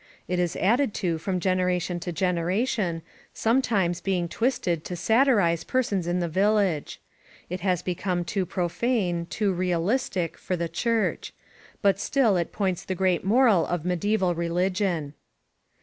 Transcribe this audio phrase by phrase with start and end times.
[0.27, 3.03] It is added to from generation to generation,
[3.35, 6.99] sometimes being twisted to satirize persons in the village.
[7.51, 11.33] It has be come too profane, too realistic, for the Church;
[11.83, 15.13] but still it points the great moral of medieval religion.